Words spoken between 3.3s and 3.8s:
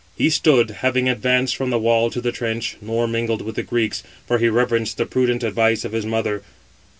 with the